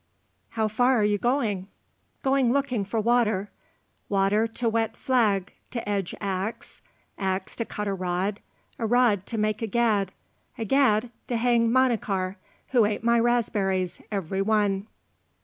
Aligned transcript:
"How 0.57 0.67
far 0.67 0.95
are 0.97 1.03
you 1.03 1.19
going?" 1.19 1.67
"Going 2.23 2.51
looking 2.51 2.85
for 2.85 2.99
water, 2.99 3.51
water 4.09 4.47
to 4.47 4.67
wet 4.67 4.97
flag 4.97 5.53
to 5.69 5.87
edge 5.87 6.15
axe, 6.19 6.81
axe 7.19 7.55
to 7.57 7.65
cut 7.65 7.87
a 7.87 7.93
rod, 7.93 8.39
a 8.79 8.87
rod 8.87 9.27
to 9.27 9.37
make 9.37 9.61
a 9.61 9.67
gad, 9.67 10.11
a 10.57 10.65
gad 10.65 11.11
to 11.27 11.37
hang 11.37 11.69
Manachar, 11.69 12.37
who 12.69 12.85
ate 12.85 13.03
my 13.03 13.19
raspberries 13.19 14.01
every 14.11 14.41
one." 14.41 14.87